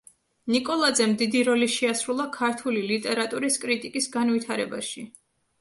ნიკოლაძემ 0.53 1.13
დიდი 1.19 1.43
როლი 1.49 1.67
შეასრულა 1.75 2.27
ქართული 2.37 2.83
ლიტერატურის 2.93 3.63
კრიტიკის 3.67 4.11
განვითარებაში. 4.17 5.07